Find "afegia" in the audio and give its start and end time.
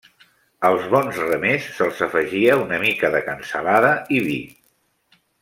2.07-2.57